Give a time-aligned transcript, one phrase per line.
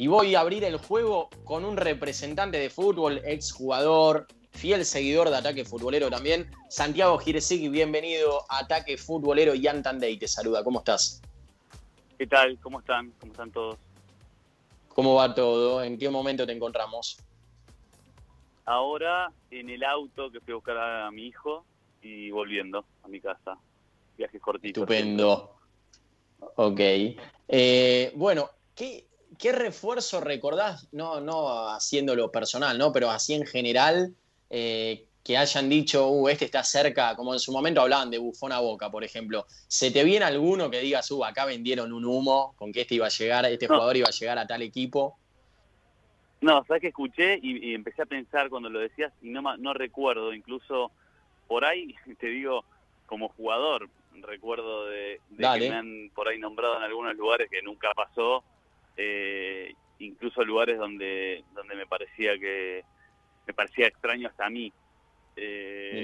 [0.00, 5.36] Y voy a abrir el juego con un representante de fútbol, exjugador, fiel seguidor de
[5.36, 11.20] Ataque Futbolero también, Santiago Giresig, bienvenido a Ataque Futbolero y Day te saluda, ¿cómo estás?
[12.16, 12.58] ¿Qué tal?
[12.62, 13.12] ¿Cómo están?
[13.20, 13.76] ¿Cómo están todos?
[14.88, 15.84] ¿Cómo va todo?
[15.84, 17.18] ¿En qué momento te encontramos?
[18.64, 21.66] Ahora en el auto que fui a buscar a mi hijo
[22.00, 23.58] y volviendo a mi casa.
[24.16, 24.80] Viajes cortitos.
[24.80, 25.56] Estupendo.
[26.56, 26.80] Ok.
[27.48, 29.09] Eh, bueno, ¿qué,
[29.40, 30.88] ¿qué refuerzo recordás?
[30.92, 32.92] No, no haciéndolo personal, ¿no?
[32.92, 34.14] Pero así en general,
[34.50, 38.52] eh, que hayan dicho, uh, este está cerca, como en su momento hablaban de bufón
[38.52, 39.46] a boca, por ejemplo.
[39.68, 43.06] ¿Se te viene alguno que digas, uh, acá vendieron un humo con que este iba
[43.06, 45.18] a llegar, este jugador iba a llegar a tal equipo?
[46.40, 50.32] No, sabes que escuché y, empecé a pensar cuando lo decías y no, no recuerdo,
[50.32, 50.90] incluso
[51.46, 52.64] por ahí, te digo,
[53.06, 53.88] como jugador,
[54.22, 58.42] recuerdo de, que me han por ahí nombrado en algunos lugares que nunca pasó,
[58.96, 62.84] eh, incluso lugares donde donde me parecía que
[63.46, 64.72] me parecía extraño hasta a mí.
[65.36, 66.02] Eh,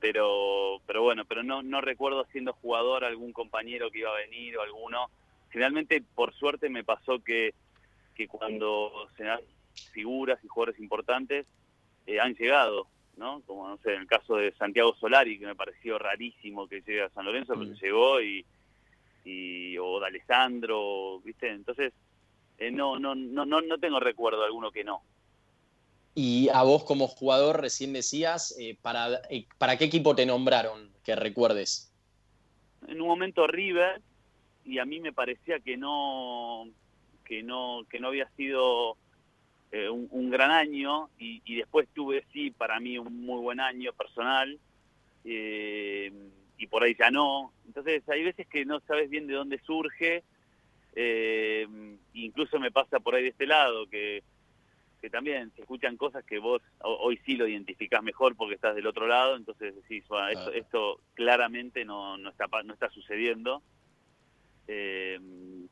[0.00, 4.56] pero pero bueno, pero no no recuerdo siendo jugador algún compañero que iba a venir
[4.56, 5.10] o alguno.
[5.50, 7.54] Generalmente, por suerte, me pasó que,
[8.16, 9.38] que cuando se dan
[9.92, 11.46] figuras y jugadores importantes
[12.06, 13.40] eh, han llegado, ¿no?
[13.42, 17.02] Como, no sé, en el caso de Santiago Solari, que me pareció rarísimo que llegue
[17.02, 17.74] a San Lorenzo, pero mm.
[17.74, 18.44] llegó y,
[19.24, 21.48] y o de Alessandro, ¿viste?
[21.48, 21.92] Entonces,
[22.58, 25.02] eh, no, no, no, no, no tengo recuerdo alguno que no.
[26.14, 30.90] Y a vos como jugador recién decías, eh, ¿para, eh, ¿para qué equipo te nombraron
[31.04, 31.92] que recuerdes?
[32.86, 34.00] En un momento River
[34.64, 36.68] y a mí me parecía que no
[37.24, 38.96] que no que no había sido
[39.90, 44.58] un, gran año y, después tuve sí para mí un muy buen año personal
[45.24, 50.22] y por ahí ya no entonces hay veces que no sabes bien de dónde surge
[50.94, 51.66] eh,
[52.12, 54.22] incluso me pasa por ahí de este lado, que,
[55.00, 58.86] que también se escuchan cosas que vos hoy sí lo identificás mejor porque estás del
[58.86, 60.04] otro lado, entonces decís,
[60.54, 63.62] esto, claramente no, no, está, no está sucediendo.
[64.66, 65.20] Eh,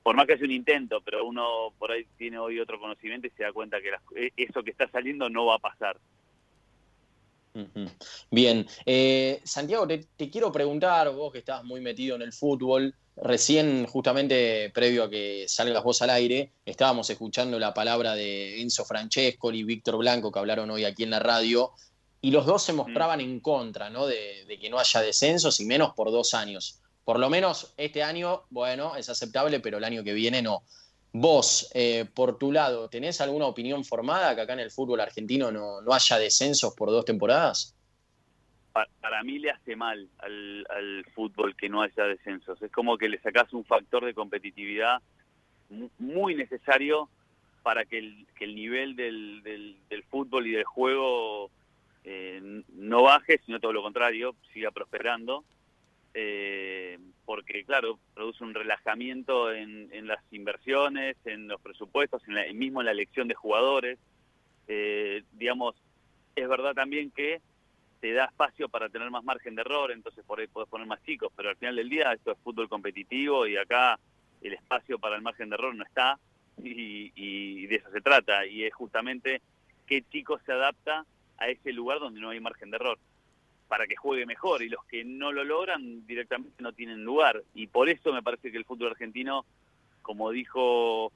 [0.02, 3.30] por más que haya un intento, pero uno por ahí tiene hoy otro conocimiento y
[3.30, 5.98] se da cuenta que e, eso que está saliendo no va a pasar.
[8.30, 12.94] Bien, eh, Santiago, te, te, quiero preguntar, vos que estás muy metido en el fútbol,
[13.16, 18.86] Recién, justamente previo a que salgas vos al aire, estábamos escuchando la palabra de Enzo
[18.86, 21.72] Francesco y Víctor Blanco que hablaron hoy aquí en la radio,
[22.22, 24.06] y los dos se mostraban en contra ¿no?
[24.06, 26.80] de, que no haya descensos y menos por dos años.
[27.04, 30.62] Por lo menos este año, bueno, es aceptable, pero el año que viene no.
[31.12, 35.52] Vos, eh, por tu lado, ¿tenés alguna opinión formada que acá en el fútbol argentino
[35.52, 37.76] no, no haya descensos por dos temporadas?
[38.72, 42.60] para, mí le hace mal al, fútbol que no haya descensos.
[42.62, 45.02] Es como que le sacas un factor de competitividad
[45.98, 47.08] muy necesario
[47.62, 51.50] para que el, nivel del, del, fútbol y del juego
[52.04, 55.44] eh, no baje, sino todo lo contrario, siga prosperando.
[56.14, 56.98] Eh,
[57.32, 62.90] porque, claro, produce un relajamiento en, las inversiones, en los presupuestos, en la, mismo la
[62.90, 63.98] elección de jugadores.
[64.68, 65.74] Eh, digamos,
[66.36, 67.40] es verdad también que
[68.02, 71.02] te da espacio para tener más margen de error, entonces por ahí puedes poner más
[71.04, 73.98] chicos, pero al final del día esto es fútbol competitivo y acá
[74.42, 76.18] el espacio para el margen de error no está
[76.62, 79.40] y, de eso se trata y es justamente
[79.86, 81.06] qué chico se adapta
[81.38, 82.98] a ese lugar donde no hay margen de error
[83.72, 87.68] para que juegue mejor y los que no lo logran directamente no tienen lugar y
[87.68, 89.46] por eso me parece que el fútbol argentino
[90.02, 91.10] como dijo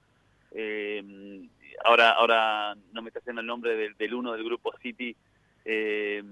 [0.53, 1.47] eh,
[1.84, 5.15] ahora ahora no me está haciendo el nombre del, del uno del grupo City
[5.67, 6.22] eh,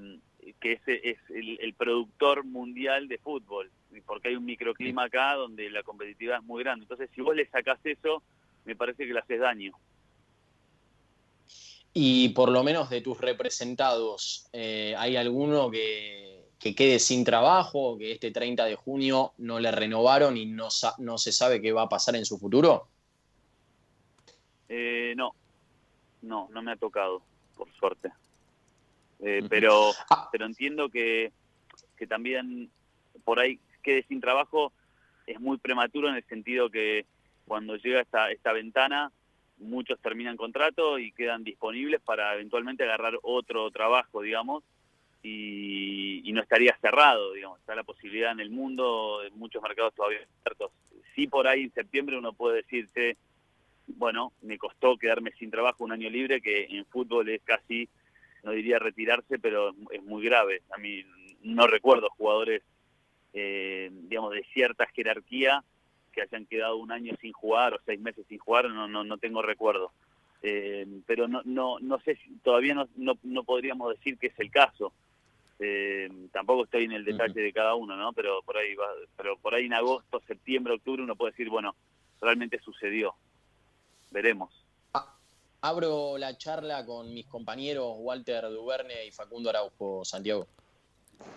[0.61, 3.71] que ese es el, productor mundial de fútbol,
[4.06, 6.85] porque hay un microclima acá donde la competitividad es muy grande.
[6.85, 8.23] Entonces, si vos le sacás eso,
[8.65, 9.73] me parece que le haces daño.
[11.97, 17.97] Y por lo menos de tus representados, eh, ¿hay alguno que, que, quede sin trabajo,
[17.97, 20.69] que este 30 de junio no le renovaron y no,
[20.99, 22.88] no se sabe qué va a pasar en su futuro?
[24.69, 25.37] Eh, no,
[26.23, 27.23] no, no me ha tocado,
[27.56, 28.11] por suerte.
[29.20, 30.29] Eh, pero, ah.
[30.32, 31.32] pero entiendo que,
[31.96, 32.70] que también
[33.25, 34.73] por ahí quede sin trabajo
[35.29, 37.06] es muy prematuro en el sentido que
[37.46, 39.12] cuando llega esta, esta ventana
[39.59, 44.65] muchos terminan contrato y quedan disponibles para eventualmente agarrar otro trabajo, digamos,
[45.23, 49.95] y, y, no estaría cerrado, digamos, está la posibilidad en el mundo, en muchos mercados
[49.95, 50.71] todavía abiertos.
[51.15, 53.17] Sí por ahí en septiembre uno puede decirse,
[53.87, 57.89] bueno, me costó quedarme sin trabajo un año libre, que en fútbol es casi
[58.45, 60.62] no diría retirarse, pero es muy grave.
[60.71, 61.03] A mí
[61.43, 62.62] no recuerdo jugadores,
[63.33, 65.65] eh, digamos, de cierta jerarquía
[66.14, 69.19] que hayan quedado un año sin jugar o seis meses sin jugar, no, no, no
[69.19, 69.90] tengo recuerdo.
[70.43, 74.50] Eh, pero no, no, no sé, todavía no, no, no, podríamos decir que es el
[74.50, 74.93] caso.
[75.58, 78.12] Eh, tampoco estoy en el detalle de cada uno, ¿no?
[78.12, 81.75] Pero por ahí va, pero por ahí en agosto, septiembre, octubre uno puede decir, bueno,
[82.20, 83.14] realmente sucedió.
[84.10, 84.50] Veremos.
[84.93, 85.17] Ah,
[85.62, 90.46] abro la charla con mis compañeros Walter Duverne y Facundo Araujo, Santiago.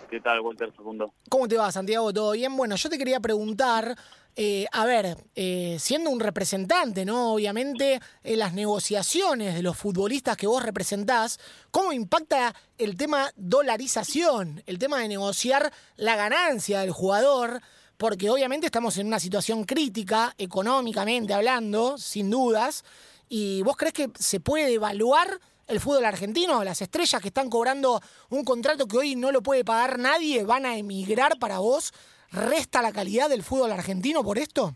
[0.10, 1.14] ¿Qué tal, Walter Facundo?
[1.30, 2.14] ¿Cómo te va, Santiago?
[2.14, 2.56] ¿Todo bien?
[2.56, 3.96] Bueno, yo te quería preguntar,
[4.40, 7.34] eh, a ver, eh, siendo un representante, ¿no?
[7.34, 11.40] Obviamente, en las negociaciones de los futbolistas que vos representás,
[11.72, 17.64] ¿cómo impacta el tema dolarización, el tema de negociar la ganancia del jugador?
[17.98, 22.86] Porque obviamente estamos en una situación crítica, económicamente hablando, sin dudas,
[23.28, 26.64] y vos crees que se puede evaluar el fútbol argentino?
[26.64, 30.68] Las estrellas que están cobrando un contrato que hoy no lo puede pagar nadie van
[30.68, 31.92] a emigrar para vos.
[32.32, 34.76] ¿Resta la calidad del fútbol argentino por esto?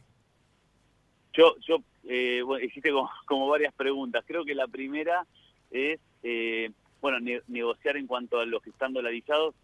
[1.34, 2.92] Yo, yo eh, bueno, hiciste
[3.26, 4.24] como, varias preguntas.
[4.26, 5.26] Creo que la primera
[5.70, 6.72] es, eh,
[7.02, 9.56] bueno, negociar en cuanto a los que están dolarizados.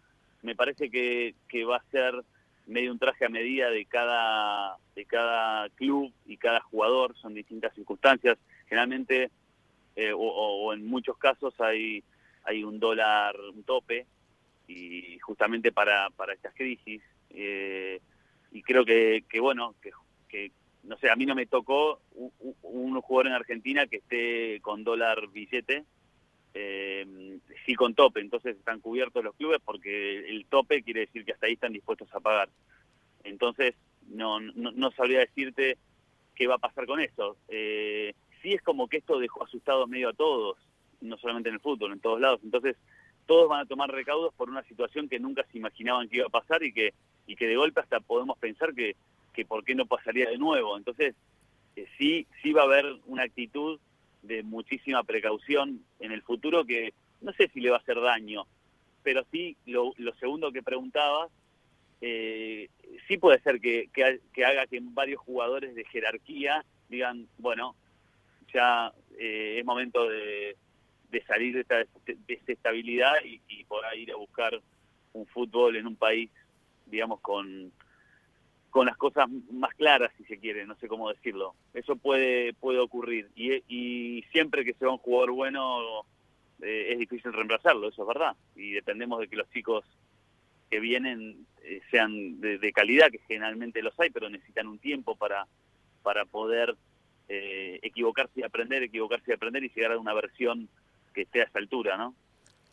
[0.42, 2.24] Me parece que, que va a ser
[2.66, 7.16] medio un traje a medida de cada, de cada club y cada jugador.
[7.16, 8.38] Son distintas circunstancias.
[8.68, 9.30] Generalmente
[9.96, 12.04] eh, o, en muchos casos hay,
[12.44, 14.06] hay un dólar, un tope,
[14.68, 17.02] y justamente para, para estas crisis.
[17.30, 18.00] Eh,
[18.52, 20.52] y creo que, que bueno, que,
[20.84, 22.00] no sé, a mí no me tocó
[22.62, 25.84] un, jugador en Argentina que esté con dólar billete,
[26.54, 31.32] eh, sí con tope, entonces están cubiertos los clubes porque el tope quiere decir que
[31.32, 32.48] hasta ahí están dispuestos a pagar.
[33.24, 33.74] Entonces,
[34.08, 35.76] no, no, no sabría decirte
[36.34, 37.36] qué va a pasar con eso.
[37.48, 40.56] Eh, sí es como que esto dejó asustado medio a todos,
[41.00, 42.40] no solamente en el fútbol, en todos lados.
[42.42, 42.76] Entonces,
[43.26, 46.30] todos van a tomar recaudos por una situación que nunca se imaginaban que iba a
[46.30, 46.94] pasar y que,
[47.28, 48.96] y que de golpe hasta podemos pensar que,
[49.32, 50.76] que por qué no pasaría de nuevo.
[50.76, 51.14] Entonces,
[51.76, 53.78] eh, sí, sí va a haber una actitud
[54.22, 58.46] de muchísima precaución en el futuro que no sé si le va a hacer daño,
[59.02, 61.30] pero sí, lo, segundo que preguntabas,
[62.00, 62.68] eh,
[63.06, 67.76] sí puede ser que, que haga que varios jugadores de jerarquía digan, bueno,
[68.52, 70.56] ya eh, es momento de,
[71.26, 71.84] salir de esta
[72.26, 74.58] desestabilidad y, y poder ir a buscar
[75.12, 76.30] un fútbol en un país,
[76.90, 77.72] digamos, con,
[78.70, 81.54] con las cosas más claras, si se quiere, no sé cómo decirlo.
[81.74, 83.30] Eso puede, puede ocurrir.
[83.34, 86.04] Y, siempre que sea un jugador bueno,
[86.62, 88.36] eh, es difícil reemplazarlo, eso es verdad.
[88.56, 89.84] Y dependemos de que los chicos
[90.70, 95.16] que vienen eh, sean de, de, calidad, que generalmente los hay, pero necesitan un tiempo
[95.16, 95.46] para,
[96.02, 96.76] para poder
[97.28, 100.68] eh, equivocarse y aprender, equivocarse y aprender y llegar a una versión
[101.12, 102.14] que esté a esa altura, ¿no?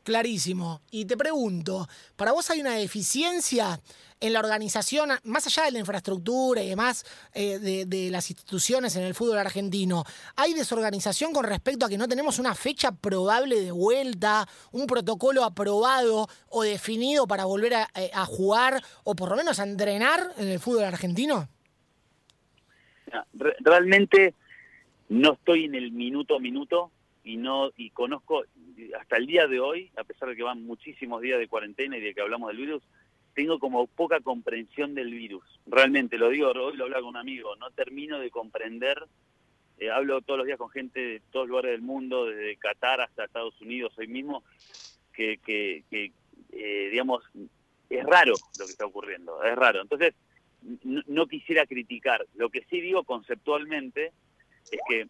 [0.05, 0.81] Clarísimo.
[0.91, 3.81] Y te pregunto, ¿para vos hay una deficiencia
[4.19, 7.03] en la organización, más allá de la infraestructura y demás
[7.33, 7.57] eh,
[7.87, 10.03] de, las instituciones en el fútbol argentino?
[10.35, 15.43] ¿Hay desorganización con respecto a que no tenemos una fecha probable de vuelta, un protocolo
[15.43, 20.49] aprobado o definido para volver a, eh, jugar o por lo menos a entrenar en
[20.49, 21.49] el fútbol argentino?
[23.33, 24.35] Realmente
[25.09, 26.91] no estoy en el minuto a minuto
[27.25, 28.43] y no y conozco
[28.99, 32.01] hasta el día de hoy, a pesar de que van muchísimos días de cuarentena y
[32.01, 32.83] de que hablamos del virus,
[33.33, 35.43] tengo como poca comprensión del virus.
[35.65, 39.03] Realmente, lo digo, hoy lo hablaba con un amigo, no termino de comprender,
[39.79, 43.25] eh, hablo todos los días con gente de todos lugares del mundo, desde Qatar hasta
[43.25, 44.43] Estados Unidos hoy mismo,
[45.11, 45.83] que, que,
[46.51, 47.23] eh, digamos,
[47.89, 49.81] es raro lo que está ocurriendo, es raro.
[49.81, 50.13] Entonces,
[50.83, 54.13] no quisiera criticar, lo que sí digo conceptualmente
[54.71, 55.07] es que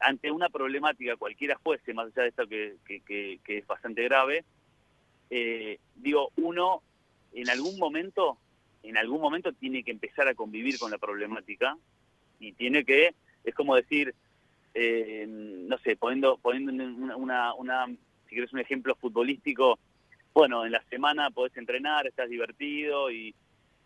[0.00, 4.44] ante una problemática cualquiera fuese, más allá de esto que, que, es bastante grave,
[5.30, 6.82] eh, digo, uno
[7.32, 8.38] en algún momento,
[8.82, 11.76] en algún momento tiene que empezar a convivir con la problemática
[12.38, 14.14] y tiene que, es como decir,
[14.74, 16.72] eh, no sé, poniendo, poniendo
[17.16, 19.78] una, una, si quieres un ejemplo futbolístico,
[20.34, 23.34] bueno, en la semana podés entrenar, estás divertido y,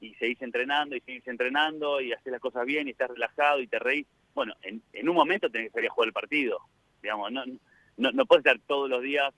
[0.00, 3.66] y seguís entrenando y seguís entrenando y haces las cosas bien y estás relajado y
[3.66, 6.60] te reís bueno, en, en un momento tenés que salir a jugar el partido,
[7.02, 7.44] digamos, no,
[7.96, 9.34] no, no puedes estar todos los días,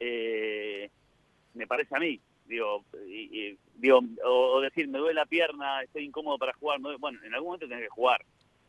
[0.00, 0.90] eh,
[1.54, 2.84] me parece a mí, digo,
[3.74, 7.68] digo o, decir, me duele la pierna, estoy incómodo para jugar, bueno, en algún momento
[7.68, 8.24] tenés que jugar,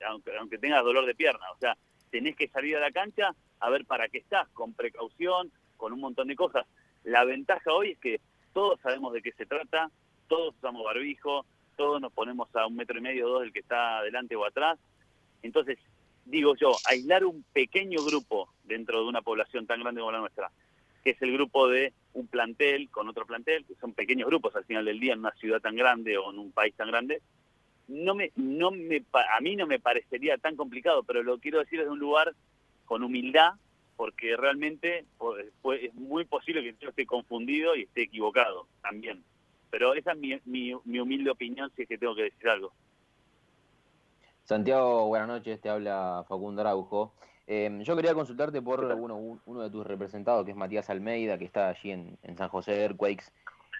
[0.07, 1.77] aunque, aunque tengas dolor de pierna, o sea,
[2.09, 5.99] tenés que salir a la cancha a ver para qué estás, con precaución, con un
[5.99, 6.65] montón de cosas.
[7.03, 8.19] La ventaja hoy es que
[8.53, 9.91] todos sabemos de qué se trata,
[10.29, 11.45] todos usamos barbijo,
[11.75, 14.45] todos nos ponemos a un metro y medio o dos del que está adelante o
[14.45, 14.79] atrás,
[15.41, 15.77] entonces,
[16.25, 20.51] digo yo, aislar un pequeño grupo dentro de una población tan grande como la nuestra,
[21.03, 24.65] que es el grupo de un plantel con otro plantel, que son pequeños grupos al
[24.65, 27.21] final del día en una ciudad tan grande o en un país tan grande,
[27.87, 31.79] no me, no me, a mí no me parecería tan complicado, pero lo quiero decir
[31.79, 32.35] desde un lugar
[32.85, 33.53] con humildad,
[33.95, 35.05] porque realmente
[35.79, 39.23] es muy posible que yo esté confundido y esté equivocado también.
[39.69, 42.71] Pero esa es mi, mi, humilde opinión si es que tengo que decir algo.
[44.43, 47.13] Santiago, buenas noches, te habla Facundo Araujo.
[47.45, 51.45] Em, yo quería consultarte por uno, uno de tus representados, que es Matías Almeida, que
[51.45, 53.31] está allí en, San José de Earthquakes.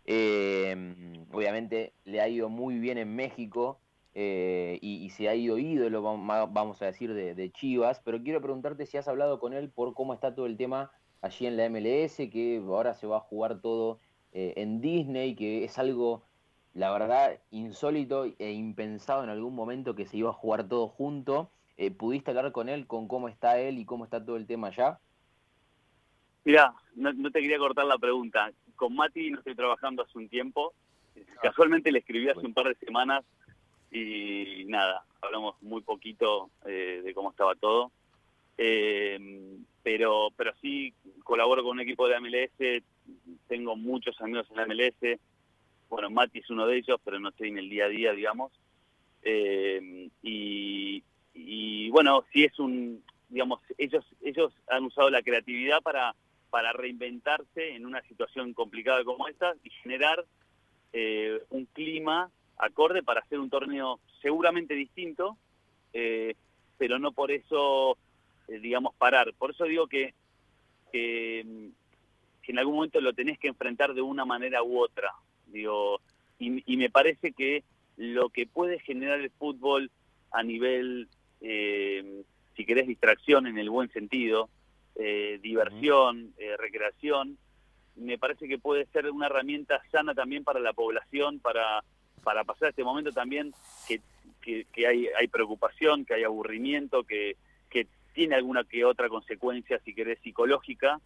[0.06, 3.80] Em, obviamente le ha ido muy bien en México
[4.16, 8.98] eh, y, se ha ido ídolo, vamos a decir, de, Chivas, pero quiero preguntarte si
[8.98, 10.92] has hablado con él por cómo está todo el tema
[11.22, 14.00] allí en la MLS, que ahora se va a jugar todo
[14.34, 16.24] eh, en Disney, que es algo,
[16.74, 21.52] la verdad, insólito e impensado en algún momento que se iba a jugar todo junto.
[21.78, 24.68] Eh, ¿Pudiste hablar con él, con cómo está él y cómo está todo el tema
[24.68, 25.00] allá?
[26.44, 28.52] Mira, no, no, te quería cortar la pregunta.
[28.76, 30.74] Con Mati no estoy trabajando hace un tiempo.
[31.16, 31.40] Ah.
[31.44, 33.24] Casualmente le escribí hace un par de semanas
[33.92, 37.92] y nada, hablamos muy poquito eh, de cómo estaba todo.
[38.58, 40.94] Eh, pero, pero sí
[41.24, 42.84] colaboro con un equipo de MLS,
[43.48, 45.20] tengo muchos amigos en la MLS.
[45.90, 48.52] Bueno, Mati es uno de ellos, pero no estoy en el día a día, digamos.
[49.24, 56.16] Eh, y, y bueno, sí es un, digamos, ellos, ellos han usado la creatividad para,
[56.50, 60.26] para reinventarse en una situación complicada como esta y generar
[61.52, 65.38] un clima acorde para hacer un torneo seguramente distinto,
[65.94, 66.36] eh,
[66.78, 67.98] pero no por eso,
[68.48, 69.34] eh, digamos, parar.
[69.34, 70.14] Por eso digo que,
[72.50, 75.12] que, en algún momento lo tenés que enfrentar de una manera u otra.
[75.46, 76.02] Digo,
[76.40, 77.64] y, me parece que
[77.98, 79.92] lo que puede generar el fútbol
[80.32, 81.08] a nivel,
[81.42, 82.24] eh,
[82.56, 84.50] si querés, distracción en el buen sentido,
[85.42, 87.38] diversión, recreación,
[87.96, 91.84] me parece que puede ser una herramienta sana también para la población, para
[92.20, 93.54] para pasar este momento también
[93.88, 94.02] que,
[94.42, 97.38] que, hay, hay, preocupación, que hay aburrimiento, que,
[97.70, 101.00] que, tiene alguna que otra consecuencia, si querés, psicológica.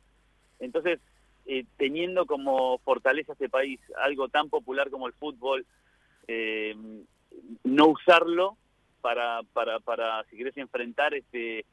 [0.60, 1.00] Entonces,
[1.46, 5.66] eh, teniendo como fortaleza este país algo tan popular como el fútbol,
[6.28, 6.76] eh,
[7.64, 8.58] no usarlo
[9.02, 11.66] para, para, para, si querés, enfrentar este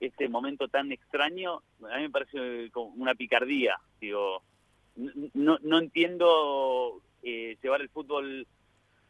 [0.00, 3.80] este momento tan extraño, a mí me parece una picardía.
[4.00, 4.42] Digo,
[5.34, 8.46] no, no entiendo eh, llevar el fútbol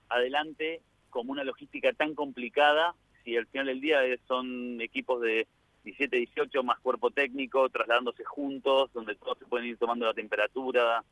[0.09, 5.47] adelante como una logística tan complicada si al final del día son equipos de
[5.85, 11.05] 17, 18 más cuerpo técnico trasladándose juntos, donde todos se pueden ir tomando la temperatura,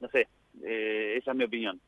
[0.00, 0.28] no sé,
[0.62, 1.80] eh, esa es mi opinión.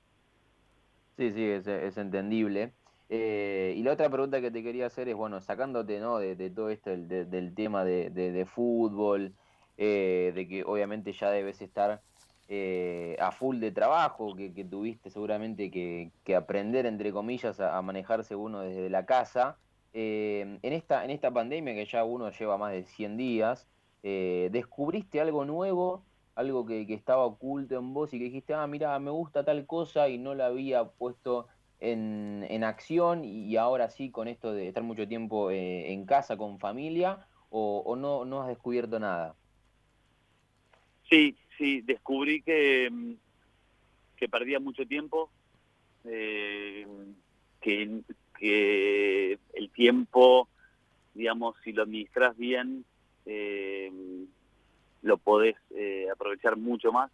[1.17, 2.73] Sí, sí, es, entendible.
[3.09, 6.19] Eh, y la otra pregunta que te quería hacer es, bueno, sacándote ¿no?
[6.19, 9.33] de, todo esto del, tema de, fútbol,
[9.77, 12.01] eh, de que obviamente ya debes estar
[12.49, 18.61] eh, a full de trabajo, que, tuviste seguramente que, aprender, entre comillas, a, manejarse uno
[18.61, 19.57] desde la casa.
[19.95, 23.69] Eh, en, esta, en esta pandemia, que ya uno lleva más de 100 días,
[24.03, 28.99] eh, ¿descubriste algo nuevo, algo que, estaba oculto en vos y que dijiste, ah, mira,
[28.99, 31.47] me gusta tal cosa y no la había puesto
[31.81, 36.59] en, en acción y ahora sí con esto de estar mucho tiempo en casa con
[36.59, 39.37] familia o, o no, no has descubierto nada?
[41.09, 43.13] Sí, sí, descubrí que, mm,
[44.17, 45.31] que perdía mucho tiempo,
[46.05, 46.87] eh,
[47.61, 48.03] que,
[48.45, 50.49] que, el tiempo,
[51.15, 52.85] digamos, si lo administras bien,
[53.25, 53.91] eh,
[55.01, 57.11] lo podés eh, aprovechar mucho más.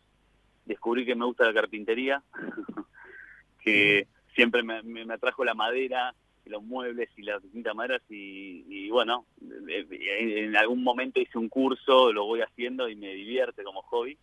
[0.65, 2.21] Descubrí que me gusta la carpintería,
[3.63, 9.25] que siempre me, me, atrajo la madera, los muebles y las distintas maderas y, bueno,
[9.69, 14.19] en algún momento hice un curso, lo voy haciendo y me divierte como hobby.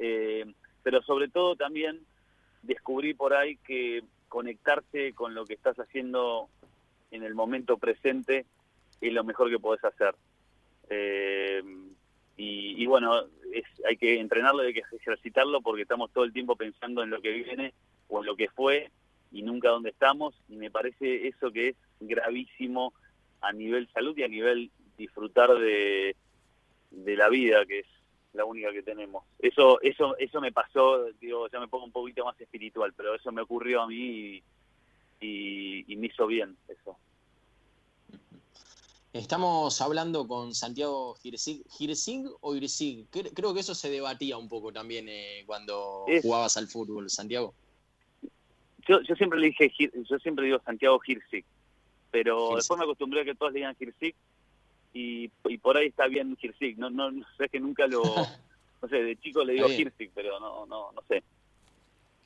[0.00, 0.44] Eh,
[0.82, 2.00] pero sobre todo también
[2.62, 6.48] descubrí por ahí que conectarse con lo que estás haciendo
[7.10, 8.46] en el momento presente
[8.98, 10.14] es lo mejor que podés hacer.
[10.88, 11.62] Eh,
[12.38, 17.02] y, bueno, es, hay que entrenarlo, hay que ejercitarlo porque estamos todo el tiempo pensando
[17.02, 17.74] en lo que viene
[18.08, 18.90] o en lo que fue
[19.30, 20.34] y nunca dónde estamos.
[20.48, 22.94] Y me parece eso que es gravísimo
[23.42, 26.16] a nivel salud y a nivel disfrutar de,
[26.90, 27.86] de la vida, que es
[28.32, 29.24] la única que tenemos.
[29.38, 33.30] Eso, eso, eso me pasó, digo, ya me pongo un poquito más espiritual, pero eso
[33.32, 34.42] me ocurrió a mí
[35.20, 36.96] y, me hizo bien eso.
[39.12, 43.06] Estamos hablando con Santiago Girsig, o Girsig.
[43.10, 47.54] Creo que eso se debatía un poco también eh, cuando jugabas al fútbol, Santiago.
[48.88, 51.44] Yo, yo siempre le dije, yo siempre digo Santiago Girsig,
[52.10, 54.14] pero después me acostumbré a que todos le digan Girsig
[54.92, 56.78] y, por ahí está bien Hirsig.
[56.78, 58.04] No, no, no sé que nunca lo.
[58.82, 61.22] No sé, de chico le digo Hirsig, pero no, no, no sé.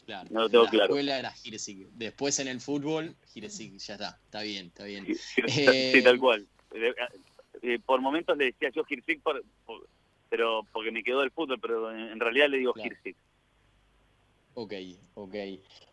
[0.06, 0.26] Claro.
[0.30, 0.84] No lo tengo la claro.
[0.86, 1.88] escuela era Girsig.
[1.90, 4.18] Después en el fútbol, Girsig, ya está.
[4.24, 5.06] Está bien, está bien.
[5.14, 6.46] Sí, Eh, sí, tal cual.
[6.72, 6.94] Eh,
[7.60, 9.86] eh, por momentos le decía yo Girsig, por, por-
[10.30, 12.88] pero porque me quedó el fútbol, pero en, en realidad le digo Claro.
[12.88, 13.16] Girsig.
[14.54, 14.72] Ok,
[15.14, 15.34] ok.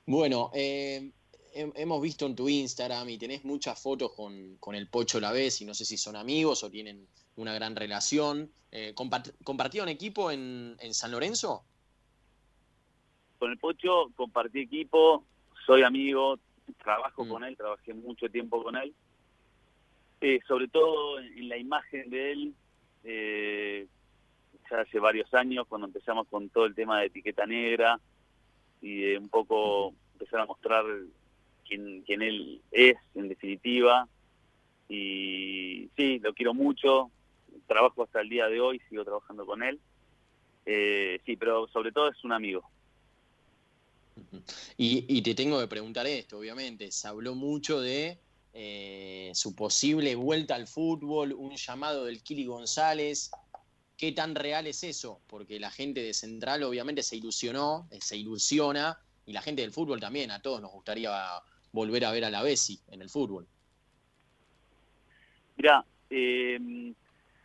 [0.06, 1.12] Bueno, eh,
[1.54, 5.66] hemos visto en tu Instagram y tenés muchas fotos con, con el Pocho Lavés y
[5.66, 8.52] no sé si son amigos o tienen una gran relación.
[8.72, 11.64] Eh, compart- ¿Compartieron equipo en, en San Lorenzo?
[13.40, 15.26] Con el Pocho compartí equipo,
[15.66, 16.40] soy amigo,
[16.82, 17.30] trabajo Mm.
[17.30, 18.94] con él, trabajé mucho tiempo con él.
[20.22, 22.54] Eh, sobre todo en, la imagen de él,
[23.04, 23.88] eh,
[24.72, 28.00] ya hace varios años, cuando empezamos con todo el tema de etiqueta negra
[28.82, 30.86] y un poco empezar a mostrar
[31.68, 34.08] quién, quién él es, en definitiva.
[34.90, 37.10] Y sí, lo quiero mucho,
[37.68, 39.80] trabajo hasta el día de hoy, sigo trabajando con él.
[40.66, 42.64] Eh, sí, pero sobre todo es un amigo.
[44.78, 46.92] Y, y te tengo que preguntar esto, obviamente.
[46.92, 48.18] Se habló mucho de
[48.54, 53.32] eh, su posible vuelta al fútbol, un llamado del Kili González.
[53.98, 55.22] ¿Qué tan real es eso?
[55.28, 59.72] Porque la gente de Central obviamente se ilusionó, eh, se ilusiona, y la gente del
[59.72, 61.12] fútbol también, a todos nos gustaría
[61.74, 63.46] volver a ver a la Bessi en el fútbol.
[65.58, 66.94] Mira, eh,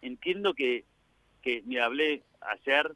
[0.02, 0.84] entiendo que,
[1.42, 2.94] que, mira, hablé ayer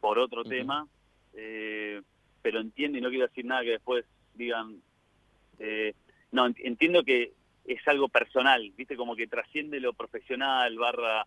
[0.00, 0.88] por otro tema,
[1.34, 2.00] eh,
[2.42, 4.82] pero entiendo y no quiero decir nada que después digan,
[5.58, 5.94] eh,
[6.32, 7.32] no, ent- entiendo que
[7.66, 11.26] es algo personal, viste, como que trasciende lo profesional, barra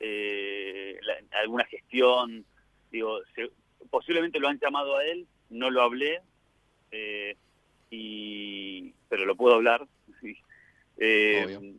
[0.00, 2.44] eh, la- alguna gestión,
[2.90, 3.50] digo, se-
[3.90, 6.20] posiblemente lo han llamado a él, no lo hablé,
[6.90, 7.36] eh,
[7.94, 9.86] y, pero lo puedo hablar.
[10.20, 10.36] sí.
[10.98, 11.74] Eh,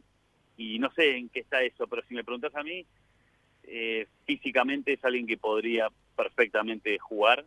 [0.58, 2.86] y no sé en qué está eso, pero si me preguntas a mí,
[3.64, 7.46] eh, físicamente es alguien que podría perfectamente jugar.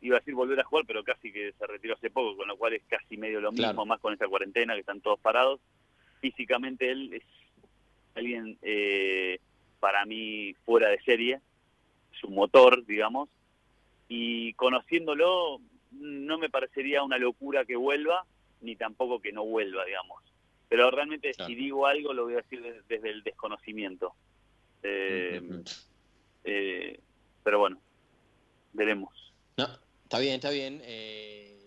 [0.00, 2.56] Iba a decir volver a jugar, pero casi que se retiró hace poco, con lo
[2.56, 3.86] cual es casi medio lo mismo, Claro.
[3.86, 5.60] más con esta cuarentena que están todos parados.
[6.20, 7.22] Físicamente él es
[8.14, 9.38] alguien eh,
[9.78, 11.40] para mí fuera de serie,
[12.12, 13.28] su motor, digamos,
[14.08, 15.60] y conociéndolo
[15.90, 18.24] no me parecería una locura que vuelva,
[18.60, 20.22] ni tampoco que no vuelva, digamos.
[20.68, 21.48] Pero realmente Claro.
[21.48, 24.14] si digo algo lo voy a decir des- desde el desconocimiento.
[24.82, 25.62] Eh, Ujú.
[26.44, 27.00] eh,
[27.42, 27.80] pero bueno,
[28.72, 29.32] veremos.
[29.56, 29.66] No,
[30.04, 30.80] está bien, está bien.
[30.84, 31.58] Eh,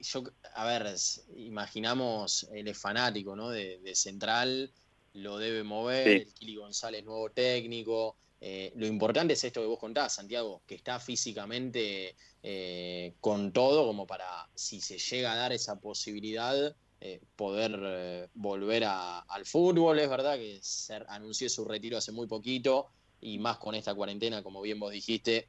[0.00, 0.22] yo,
[0.54, 0.94] a ver,
[1.36, 3.48] imaginamos, él es fanático, ¿no?
[3.50, 4.70] De, de Central,
[5.14, 6.26] lo debe mover, Sí.
[6.28, 8.16] el Kili González, nuevo técnico.
[8.40, 13.86] Eh, lo importante es esto que vos contás, Santiago, que está físicamente eh, con todo
[13.86, 19.98] como para, si se llega a dar esa posibilidad, eh, poder volver al fútbol.
[19.98, 20.60] Es verdad que
[21.08, 25.48] anunció su retiro hace muy poquito y más con esta cuarentena, como bien vos dijiste,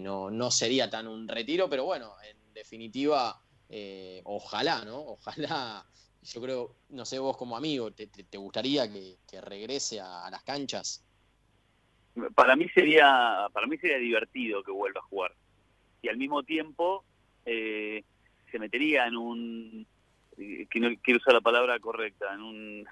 [0.00, 3.40] no, no sería tan un retiro, pero bueno, en definitiva,
[4.24, 5.00] ojalá, ¿no?
[5.06, 5.84] Ojalá,
[6.22, 11.06] yo creo, no sé, vos como amigo, ¿te, te- gustaría que, regrese a las canchas?
[12.34, 15.34] Para mí sería, para mí sería divertido que vuelva a jugar.
[16.02, 17.04] Y al mismo tiempo
[17.44, 18.04] eh,
[18.50, 19.86] se metería en un,
[20.38, 22.88] eh, que no quiero usar la palabra correcta, en un,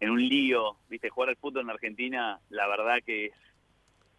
[0.00, 3.32] en un lío, viste, jugar al fútbol en Argentina, la verdad que es,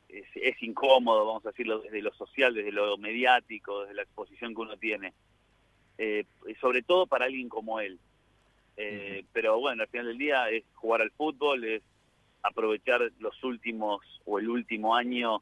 [0.09, 4.53] es, es incómodo, vamos a decirlo, desde lo social, desde lo mediático, desde la exposición
[4.53, 5.13] que uno tiene.
[5.97, 6.25] Eh,
[6.59, 7.99] sobre todo para alguien como él.
[8.77, 11.83] Eh, Pero bueno, al final del día es jugar al fútbol, es
[12.47, 15.41] aprovechar los últimos o el último año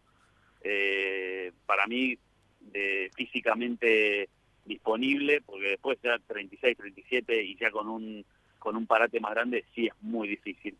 [0.61, 2.17] eh, para mí
[2.61, 4.29] de físicamente
[4.65, 8.25] disponible porque después ya 36 37 y ya con un
[8.59, 10.77] con un parate más grande sí es muy difícil.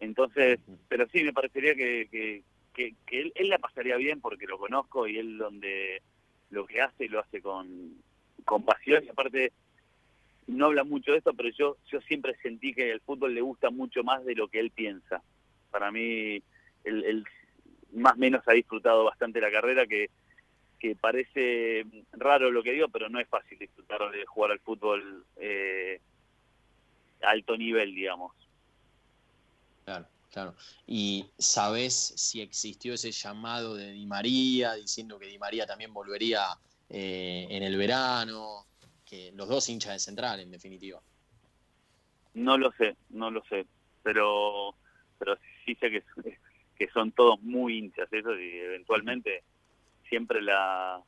[0.00, 2.42] Entonces pero sí me parecería que, que,
[2.74, 6.02] que- que él, él la pasaría bien porque lo conozco y él donde
[6.50, 7.92] lo que hace lo hace con,
[8.44, 9.52] con pasión y aparte
[10.48, 13.70] no habla mucho de esto pero yo yo siempre sentí que el fútbol le gusta
[13.70, 15.22] mucho más de lo que él piensa
[15.70, 16.42] para mí
[16.84, 17.24] él, él
[17.92, 20.10] más menos ha disfrutado bastante la carrera que
[20.78, 25.24] que parece raro lo que digo, pero no es fácil disfrutar de jugar al fútbol
[25.36, 26.00] eh,
[27.22, 28.32] alto nivel, digamos.
[29.84, 30.54] Claro, claro.
[30.86, 36.46] ¿Y sabés si existió ese llamado de Di María diciendo que Di María también volvería
[36.88, 38.66] eh, en el verano?
[39.04, 41.00] Que los dos hinchas de Central, en definitiva.
[42.34, 43.66] No lo sé, no lo sé,
[44.02, 44.74] pero
[45.18, 45.38] pero
[45.74, 46.02] que,
[46.78, 49.42] que son todos muy hinchas, eso, y eventualmente
[50.08, 51.02] siempre la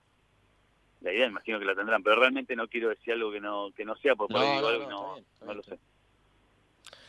[1.01, 3.85] la idea, imagino que la tendrán, pero realmente no quiero decir algo que no que
[3.85, 5.79] no sea, porque por ahí digo no, algo y no, no, bien, lo sé.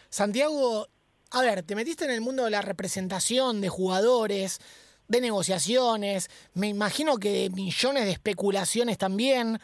[0.10, 0.88] Santiago,
[1.32, 4.60] a ver, te metiste en el mundo de la representación de jugadores,
[5.08, 9.60] de negociaciones, me imagino que de millones de especulaciones también.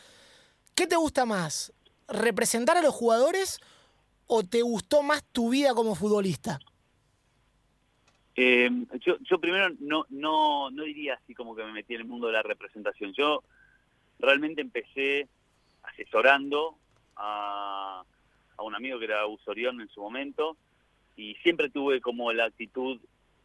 [0.75, 1.73] ¿qué te gusta más?
[2.07, 3.59] ¿Representar a los jugadores
[4.27, 6.59] o te gustó más tu vida como futbolista?
[8.35, 8.69] Eh,
[8.99, 12.27] yo, yo primero no, no, no diría así como que me metí en el mundo
[12.27, 13.13] de la representación.
[13.13, 13.43] Yo
[14.19, 15.27] realmente empecé
[15.83, 16.75] asesorando
[17.15, 18.03] a,
[18.57, 20.57] a un amigo que era Usorión en su momento
[21.15, 22.99] y siempre tuve como la actitud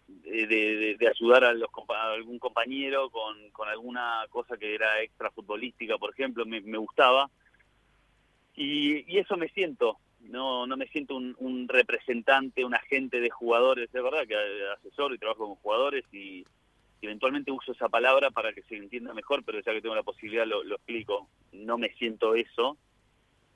[0.09, 5.99] de, de, ayudar a, los, algún compañero con, con, alguna cosa que era extra futbolística,
[5.99, 7.31] por ejemplo, me, me gustaba.
[8.57, 13.31] Y, y, eso me siento, no, no me siento un, un, representante, un agente de
[13.31, 14.37] jugadores, es verdad que
[14.79, 16.45] asesor y trabajo con jugadores y
[17.03, 20.47] eventualmente uso esa palabra para que se entienda mejor, pero ya que tengo la posibilidad
[20.47, 22.77] lo, lo explico, no me siento eso,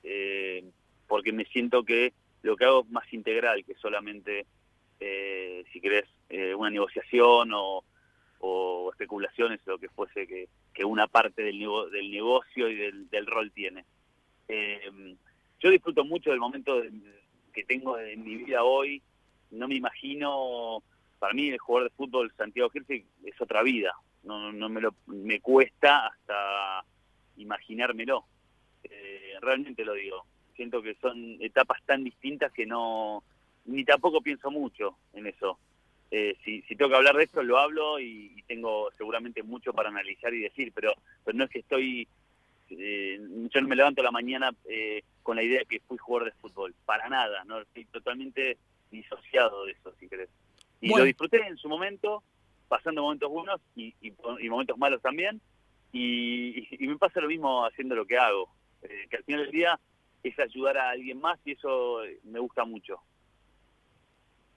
[0.03, 0.63] eh,
[1.07, 4.45] porque me siento que lo que hago es más integral que solamente,
[4.99, 7.83] eh, si querés, eh, una negociación o,
[8.39, 11.59] o, especulaciones, lo que fuese que, que una parte del,
[11.91, 13.85] del negocio y del, del rol tiene.
[14.47, 15.15] Eh,
[15.65, 16.79] yo disfruto mucho del momento
[17.51, 19.01] que tengo en mi vida hoy.
[19.49, 20.83] No me imagino,
[21.17, 23.91] para mí el jugador de fútbol Santiago Hirsi es otra vida.
[24.21, 26.85] No, no me, lo, me cuesta hasta
[27.37, 28.25] imaginármelo.
[28.83, 30.27] Eh, realmente lo digo.
[30.55, 33.23] Siento que son etapas tan distintas que no,
[33.65, 35.57] ni tampoco pienso mucho en eso.
[36.11, 39.73] Eh, si, si, tengo que hablar de esto, lo hablo y, y, tengo seguramente mucho
[39.73, 42.07] para analizar y decir, pero, pero no es que estoy
[42.69, 43.19] eh,
[43.53, 46.39] yo no me levanto la mañana eh, con la idea de que fui jugador de
[46.39, 48.57] fútbol, para nada, no estoy totalmente
[48.91, 50.29] disociado de eso, si querés.
[50.81, 51.03] Y bueno.
[51.03, 52.23] lo disfruté en su momento,
[52.67, 55.41] pasando momentos buenos y, y, y momentos malos también,
[55.95, 58.49] y, me pasa lo mismo haciendo lo que hago,
[58.81, 59.79] eh, que al final del día
[60.23, 62.99] es ayudar a alguien más y eso me gusta mucho.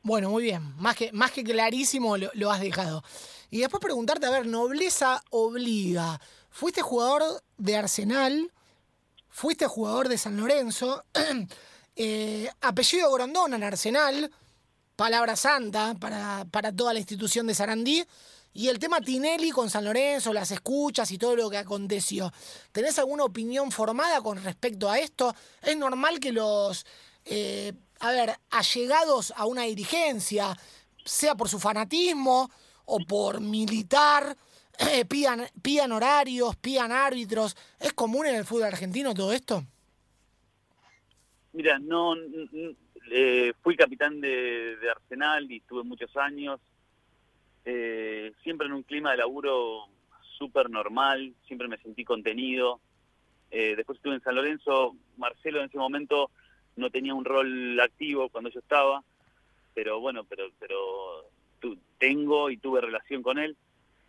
[0.02, 0.62] Bueno, muy bien.
[0.78, 3.02] Más que, más que clarísimo lo, lo, has dejado.
[3.50, 6.18] Y después preguntarte, a ver, nobleza obliga.
[6.58, 8.52] Fuiste jugador de Arsenal,
[9.28, 11.04] fuiste jugador de San Lorenzo,
[11.94, 14.28] eh, apellido Grondona en Arsenal,
[14.96, 18.04] palabra santa para, para toda la institución de Sarandí.
[18.52, 22.32] Y el tema Tinelli con San Lorenzo, las escuchas y todo lo que aconteció.
[22.72, 25.32] ¿Tenés alguna opinión formada con respecto a esto?
[25.62, 26.84] ¿Es normal que los
[27.24, 30.58] eh, a ver, allegados a una dirigencia,
[31.04, 32.50] sea por su fanatismo
[32.84, 34.36] o por militar,
[34.92, 37.56] eh, pidan, pidan horarios, pidan árbitros.
[37.80, 39.64] ¿Es común en el fútbol argentino todo esto?
[41.52, 42.14] Mira, no,
[43.10, 46.60] eh, fui capitán de, de, Arsenal y estuve muchos años,
[47.64, 49.86] eh, siempre en un clima de laburo
[50.38, 52.80] súper normal, siempre me sentí contenido.
[53.50, 56.30] Eh, después estuve en San Lorenzo, Marcelo en ese momento
[56.76, 59.02] no tenía un rol activo cuando yo estaba,
[59.74, 61.28] pero bueno, pero pero
[61.60, 63.56] tu, tengo y tuve relación con él.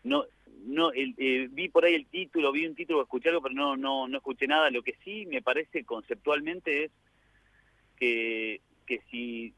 [0.04, 0.26] No
[0.66, 3.78] no el, eh, vi por ahí el título, vi un título, escuché algo, pero no
[3.78, 4.70] no no escuché nada.
[4.70, 6.92] Lo que sí me parece conceptualmente es
[7.98, 9.54] que que si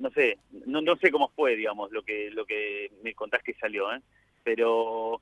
[0.00, 3.54] no sé, no no sé cómo fue, digamos, lo que lo que me contás que
[3.54, 4.00] salió, ¿eh?
[4.42, 5.20] Pero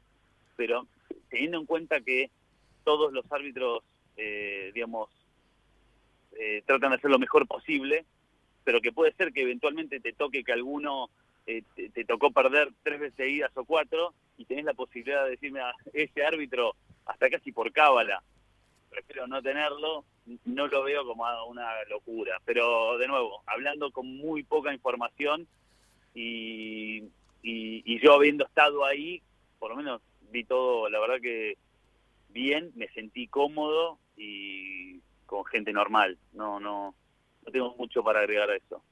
[0.57, 0.87] pero
[1.29, 2.31] teniendo en cuenta que
[2.85, 3.83] todos los árbitros
[4.16, 5.11] eh, digamos
[6.38, 8.05] eh, tratan de hacer lo mejor posible,
[8.64, 11.11] pero que puede ser que eventualmente te toque que alguno
[11.46, 15.31] eh, te, te, tocó perder tres veces seguidas o cuatro y tenés la posibilidad de
[15.31, 16.75] decirme a ese árbitro
[17.07, 18.23] hasta casi por cábala,
[18.90, 20.05] prefiero no tenerlo,
[20.45, 22.40] no lo veo como una locura.
[22.45, 25.47] Pero de nuevo, hablando con muy poca información
[26.14, 26.99] y,
[27.42, 29.23] y, y yo habiendo estado ahí,
[29.59, 31.57] por lo menos vi todo, la verdad que
[32.31, 36.18] bien, me sentí cómodo y con gente normal.
[36.33, 36.95] No, no,
[37.45, 38.83] no tengo mucho para agregar a eso.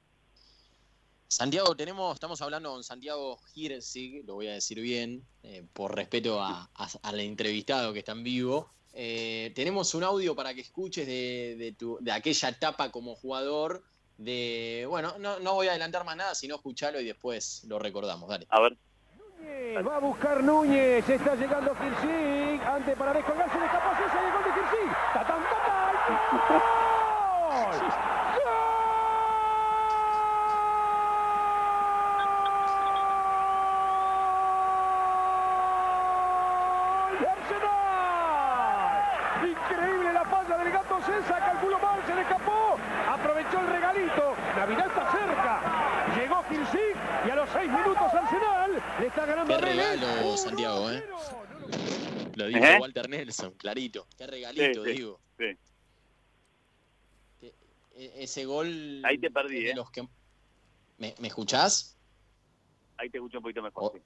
[1.31, 6.41] Santiago, tenemos, estamos hablando con Santiago Hirsig, lo voy a decir bien, eh, por respeto
[6.41, 8.69] a, a, al entrevistado que está en vivo.
[8.91, 13.81] Eh, tenemos un audio para que escuches de, de, tu, de, aquella etapa como jugador.
[14.17, 18.27] De bueno, no, no voy a adelantar más nada, sino escucharlo y después lo recordamos.
[18.27, 18.45] Dale.
[18.49, 18.77] A ver.
[19.39, 24.43] Núñez, va a buscar Núñez, está llegando Hirsig, antes para descolgarse de sale el gol
[24.43, 24.91] de Hirsig.
[25.13, 26.81] ¡Tatán, tatán!
[39.43, 42.77] Increíble la falla del gato César, calculó mal, se le escapó,
[43.09, 49.07] aprovechó el regalito, Navidad está cerca, llegó Hirsig y a los seis minutos Arsenal le
[49.07, 51.03] está ganando Qué regalo, Santiago, ¿eh?
[52.35, 52.77] Lo dijo ¿Eh?
[52.79, 54.07] Walter Nelson, clarito.
[54.17, 55.19] Qué regalito, sí, digo.
[55.37, 55.57] Sí.
[57.95, 59.01] Ese gol.
[59.03, 59.75] Ahí te perdí, ¿eh?
[59.75, 60.07] Los que...
[60.97, 61.97] ¿Me, ¿Me, escuchás?
[62.97, 63.91] Ahí te escucho un poquito mejor.
[63.91, 63.91] Oh.
[63.93, 64.01] Sí.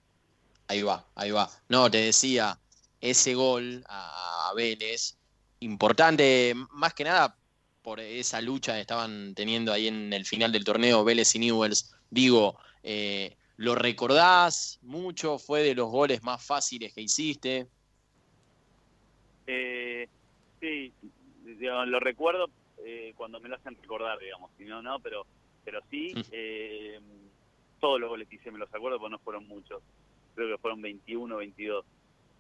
[0.68, 1.50] Ahí va, ahí va.
[1.70, 2.60] No, te decía,
[3.00, 5.18] ese gol a, a Vélez
[5.60, 7.38] importante, más que nada
[7.86, 11.96] por esa lucha que estaban teniendo ahí en el final del torneo Vélez y Newells.
[12.10, 15.38] Digo, eh, ¿lo recordás mucho?
[15.38, 17.68] ¿Fue de los goles más fáciles que hiciste?
[19.46, 20.10] Eh,
[20.60, 20.92] sí,
[21.60, 22.50] lo recuerdo
[22.84, 24.50] eh, cuando me lo hacen recordar, digamos.
[24.58, 25.28] Si no, no, pero,
[25.64, 26.22] pero sí, mm.
[26.32, 27.00] eh,
[27.80, 29.84] todos los goles que hice me los acuerdo, porque no fueron muchos.
[30.34, 31.86] Creo que fueron 21, 22.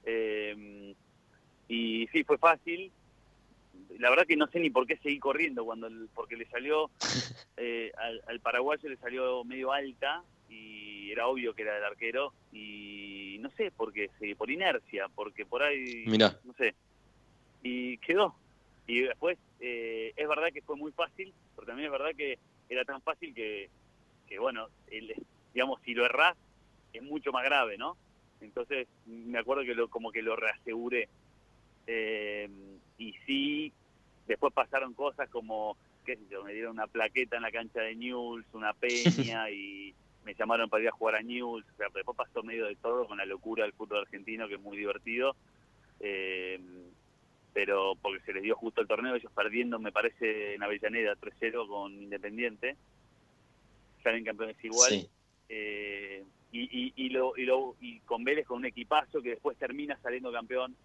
[0.05, 0.95] Eh,
[1.67, 2.91] y sí, fue fácil.
[3.99, 6.89] La verdad que no sé ni por qué seguí corriendo, cuando porque le salió,
[7.97, 13.37] al, al paraguayo le salió medio alta y era obvio que era el arquero y
[13.39, 16.39] no sé por qué, por inercia, porque por ahí, Mira.
[16.43, 16.75] no sé,
[17.63, 18.35] y quedó.
[18.87, 22.37] Y después, eh, es verdad que fue muy fácil, pero también es verdad que
[22.69, 23.69] era tan fácil que,
[24.27, 25.15] que bueno, el,
[25.53, 26.35] digamos, si lo errás,
[26.93, 27.97] es mucho más grave, ¿no?
[28.41, 31.09] Entonces, me acuerdo que lo, como que lo reaseguré.
[31.87, 32.49] Eh,
[32.97, 33.73] y sí,
[34.27, 37.95] después pasaron cosas como, qué sé yo, me dieron una plaqueta en la cancha de
[37.95, 41.63] News, una peña y me llamaron para ir a jugar a News.
[41.73, 44.61] O sea, después pasó medio de todo con la locura del fútbol argentino, que es
[44.61, 45.35] muy divertido.
[45.99, 46.59] Eh,
[47.53, 51.67] pero porque se les dio justo el torneo, ellos perdiendo, me parece, en Avellaneda 3-0
[51.69, 52.75] con Independiente,
[54.03, 55.07] salen campeones igual.
[55.47, 59.97] Eh, y, y, lo, y, lo, y con Vélez con un equipazo que después termina
[60.01, 60.75] saliendo campeón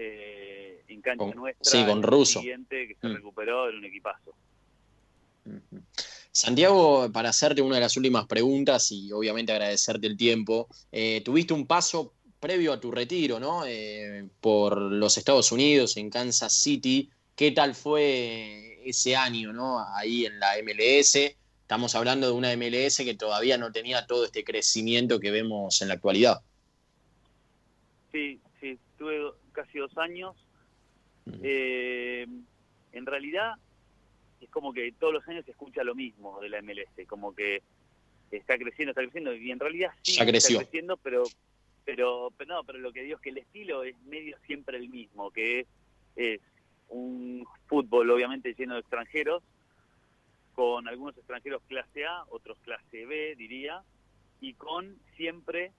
[0.00, 1.70] eh, en cancha nuestra.
[1.70, 2.40] Sí, con Russo.
[2.40, 3.14] siguiente que se mm.
[3.14, 4.32] recuperó en un equipazo.
[6.30, 11.52] Santiago, para hacerte una de las últimas preguntas y obviamente agradecerte el tiempo, eh, tuviste
[11.52, 13.64] un paso previo a tu retiro, ¿no?
[13.66, 17.10] Eh, por los Estados Unidos, en Kansas City.
[17.34, 19.84] ¿Qué tal fue ese año, ¿no?
[19.96, 21.16] Ahí en la MLS.
[21.62, 25.88] Estamos hablando de una MLS que todavía no tenía todo este crecimiento que vemos en
[25.88, 26.40] la actualidad.
[28.12, 30.36] Sí, sí, tuve casi dos años.
[31.42, 32.26] Eh,
[32.92, 33.54] en realidad
[34.40, 37.62] es como que todos los años se escucha lo mismo de la MLS, como que
[38.30, 40.58] está creciendo, está creciendo, y en realidad sí ya creció.
[40.58, 41.24] está creciendo, pero
[41.88, 44.90] pero, pero no, pero lo que digo es que el estilo es medio siempre el
[44.90, 45.66] mismo, que
[46.16, 46.40] es,
[46.90, 49.42] un fútbol obviamente lleno de extranjeros,
[50.54, 53.82] con algunos extranjeros clase A, otros clase B, diría,
[54.38, 55.72] y con siempre,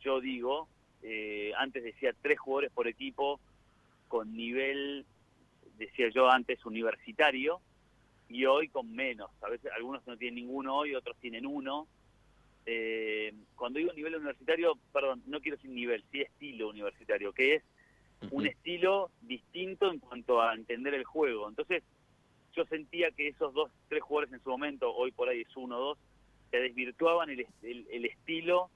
[0.00, 0.68] yo digo,
[1.08, 3.38] eh, antes decía tres jugadores por equipo,
[4.08, 5.06] con nivel,
[5.78, 7.60] decía yo antes, universitario,
[8.28, 9.30] y hoy con menos.
[9.40, 11.86] A veces algunos no tienen ninguno hoy, otros tienen uno,
[12.66, 17.62] eh, cuando digo nivel universitario, perdón, no quiero decir nivel, sí estilo universitario, que es
[18.32, 21.48] un estilo distinto en cuanto a entender el juego.
[21.48, 21.84] Entonces,
[22.56, 25.78] yo sentía que esos dos, tres jugadores en su momento, hoy por ahí es uno
[25.78, 25.98] o dos,
[26.50, 28.70] se desvirtuaban el, el, estilo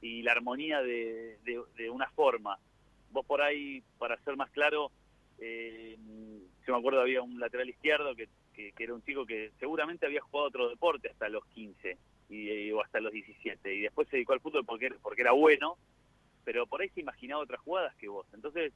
[0.00, 2.58] y la armonía de, de, una forma.
[3.10, 4.90] Vos por ahí, para ser más claro,
[5.38, 5.96] eh,
[6.66, 10.20] yo me acuerdo había un lateral izquierdo que, que, era un chico que seguramente había
[10.20, 11.96] jugado otro deporte hasta los 15
[12.28, 13.74] y, o hasta los 17.
[13.74, 15.76] Y después se dedicó al fútbol porque, porque era bueno,
[16.44, 18.26] pero por ahí se imaginaba otras jugadas que vos.
[18.32, 18.72] Entonces,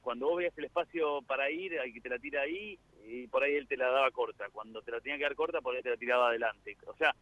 [0.00, 3.42] cuando vos veías el espacio para ir, hay que te la tira ahí, y por
[3.42, 4.48] ahí él te la daba corta.
[4.50, 6.76] Cuando te la tenía que dar corta, por ahí te la tiraba adelante.
[6.86, 7.14] O sea,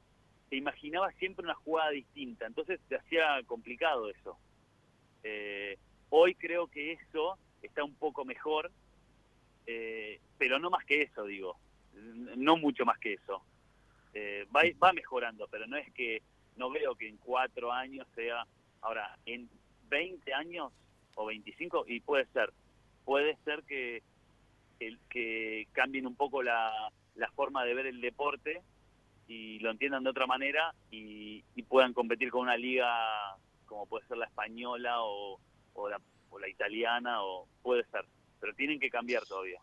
[0.49, 2.47] te imaginaba siempre una jugada distinta.
[2.47, 4.39] Entonces te hacía complicado eso.
[5.23, 5.79] Eh,
[6.11, 8.71] hoy creo que eso está un poco mejor,
[9.67, 11.57] eh, pero no más que eso, digo.
[11.93, 13.43] No mucho más que eso.
[14.15, 16.23] Eh, va, va mejorando, pero no es que
[16.57, 18.47] no veo que en cuatro años sea,
[18.81, 19.49] ahora, en
[19.89, 20.73] 20 años
[21.15, 22.53] o 25, y puede ser,
[23.05, 24.03] puede ser que,
[24.81, 28.63] el, que cambien un poco la, la forma de ver el deporte
[29.29, 32.89] y lo entiendan de otra manera y, puedan competir con una liga
[33.67, 35.39] como puede ser la española o,
[35.75, 38.07] o, la, o la italiana, o puede ser,
[38.41, 39.61] pero tienen que cambiar todavía.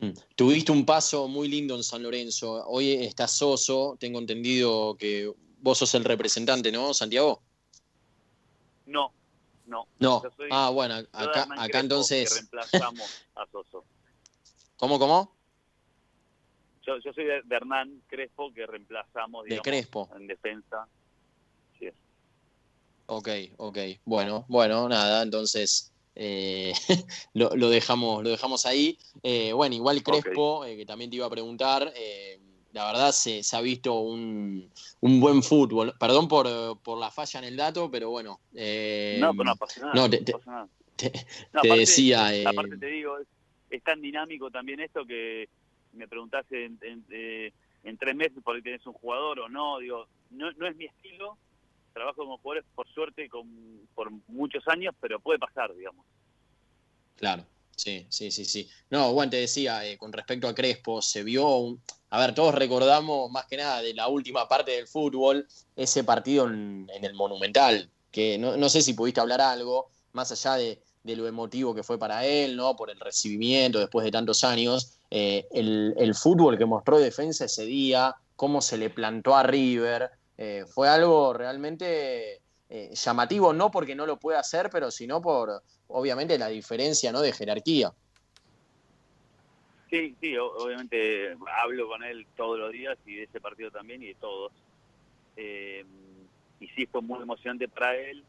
[0.00, 0.10] Mm.
[0.34, 2.66] Tuviste un paso muy lindo en San Lorenzo.
[2.66, 3.96] Hoy estás Soso.
[4.00, 7.40] Tengo entendido que vos sos el representante, ¿no, Santiago?
[8.86, 9.12] No,
[9.66, 9.86] no.
[10.00, 10.22] No.
[10.50, 12.34] ah, bueno, acá, acá entonces.
[12.34, 13.84] reemplazamos a Soso.
[14.76, 15.35] ¿Cómo, cómo?
[16.86, 20.08] Yo, yo soy de, Hernán Crespo, que reemplazamos digamos, de Crespo.
[20.16, 20.86] en defensa.
[21.78, 21.94] Sí es.
[23.06, 23.78] Ok, ok.
[24.04, 26.72] Bueno, bueno, nada, entonces eh,
[27.34, 28.98] lo, dejamos, lo dejamos ahí.
[29.22, 31.92] Eh, bueno, igual Crespo, eh, que también te iba a preguntar,
[32.72, 34.70] la verdad se, ha visto un,
[35.00, 35.94] buen fútbol.
[36.00, 36.46] Perdón por,
[36.98, 38.40] la falla en el dato, pero bueno.
[38.52, 39.94] no, no pasa nada.
[39.94, 42.48] No, te, decía.
[42.48, 43.18] aparte te digo,
[43.70, 45.48] es, tan dinámico también esto que
[45.96, 49.78] me preguntaste en, en, tres meses por qué tenés un jugador o no.
[49.78, 51.36] Digo, no, no es mi estilo
[51.92, 53.48] trabajo con jugadores por suerte con,
[53.94, 56.04] por muchos años, pero puede pasar, digamos.
[57.16, 58.68] Claro, Sí, sí, sí, sí.
[58.88, 61.80] No, Juan, te decía, eh, con respecto a Crespo, se vio un...
[62.08, 66.46] A ver, todos recordamos más que nada de la última parte del fútbol, ese partido
[66.46, 70.80] en, el Monumental, que no, sé si pudiste hablar algo, más allá de,
[71.14, 72.74] lo emotivo que fue para él, ¿no?
[72.74, 78.16] Por el recibimiento después de tantos años, eh, el, fútbol que mostró defensa ese día,
[78.34, 82.40] cómo se le plantó a River, eh, fue algo realmente
[82.90, 87.20] llamativo, no porque no lo pueda hacer, pero sino por, obviamente la diferencia ¿no?
[87.20, 87.92] de jerarquía.
[89.90, 94.08] Sí, sí, obviamente hablo con él todos los días y de ese partido también y
[94.08, 94.52] de todos.
[95.36, 95.84] Eh,
[96.58, 98.24] y sí fue muy emocionante para él,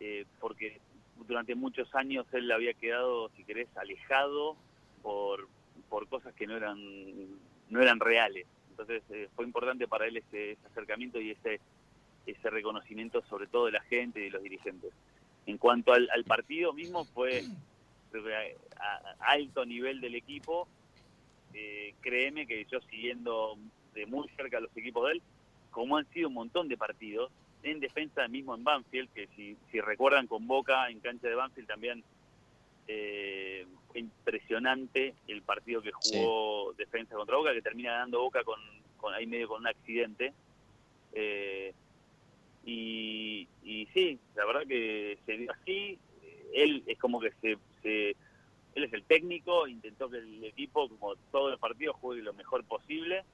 [0.00, 0.80] eh, porque
[1.38, 4.56] durante muchos años él había quedado, si querés, alejado
[5.02, 5.46] por,
[5.88, 6.80] por cosas que no eran,
[7.70, 8.44] no eran reales.
[8.70, 11.60] Entonces eh, fue importante para él ese, acercamiento y ese,
[12.26, 14.92] ese reconocimiento sobre todo de la gente y de los dirigentes.
[15.46, 17.44] En cuanto al, partido mismo, fue
[18.80, 20.66] a, alto nivel del equipo.
[21.54, 23.56] Eh, créeme que yo siguiendo
[23.94, 25.22] de muy cerca los equipos de él,
[25.70, 27.30] como han sido un montón de partidos,
[27.62, 32.04] en defensa mismo en Banfield, que si, recuerdan con Boca en cancha de Banfield también
[32.86, 38.60] eh, fue impresionante el partido que jugó defensa contra Boca, que termina ganando Boca con,
[38.96, 40.32] con ahí medio con un accidente.
[41.12, 41.72] Eh,
[42.64, 43.48] y,
[43.94, 45.98] sí, la verdad que se dio así.
[46.52, 47.58] Él es como que se,
[48.74, 52.64] él es el técnico, intentó que el equipo, como todo el partido, juegue lo mejor
[52.64, 53.24] posible.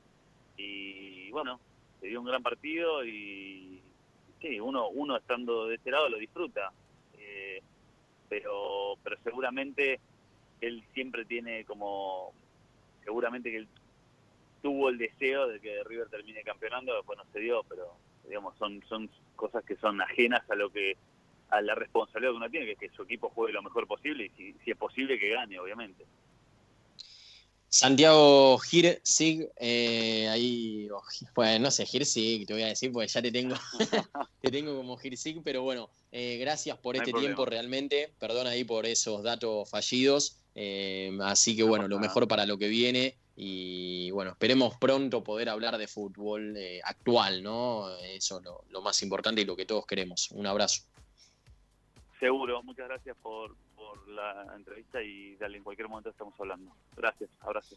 [0.56, 1.60] Y bueno,
[2.00, 3.82] se dio un gran partido y
[4.44, 6.70] sí, uno, uno estando de este lado lo disfruta.
[7.18, 7.62] Eh,
[8.28, 10.00] pero, pero seguramente
[10.60, 12.32] él siempre tiene como,
[13.02, 13.68] seguramente que él
[14.62, 18.82] tuvo el deseo de que River termine campeonando, después no se dio, pero digamos, son,
[18.88, 20.96] son cosas que son ajenas a lo que
[21.50, 24.30] a la responsabilidad que uno tiene, que es que su equipo juegue lo mejor posible
[24.36, 26.04] y si, es posible que gane, obviamente.
[27.74, 30.88] Santiago Girsig, eh, ahí,
[31.34, 33.56] bueno, no sé, Girsig, te voy a decir, porque ya te tengo,
[34.40, 38.86] te tengo como Girsig, pero bueno, eh, gracias por este tiempo realmente, perdón ahí por
[38.86, 44.30] esos datos fallidos, eh, así que bueno, lo mejor para lo que viene y bueno,
[44.30, 47.92] esperemos pronto poder hablar de fútbol eh, actual, ¿no?
[47.96, 50.30] Eso es lo, más importante y lo que todos queremos.
[50.30, 50.84] Un abrazo.
[52.20, 56.72] Seguro, muchas gracias por, por la entrevista y dale, en cualquier momento estamos hablando.
[56.96, 57.76] Gracias, abrazo.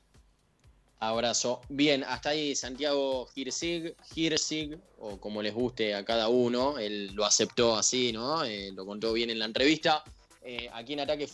[1.00, 1.62] Abrazo.
[1.70, 7.24] Bien, hasta ahí Santiago Girsig, Girsig, o como les guste a cada uno, él lo
[7.24, 8.43] aceptó así, ¿no?
[8.43, 10.04] Eh, lo contó bien en la entrevista.
[10.41, 11.28] Eh, aquí en Ataque.